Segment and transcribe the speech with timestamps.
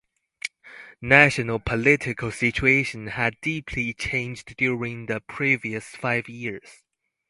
[0.99, 6.81] National political situation had deeply changed during the previous five years.